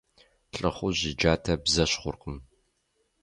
ЛӀыхъужь 0.57 1.03
и 1.09 1.11
джатэ 1.19 1.53
бзэщхъуркъым. 1.63 2.37